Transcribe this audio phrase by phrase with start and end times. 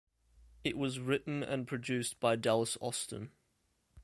[0.63, 3.33] It was written and produced by Dallas Austin.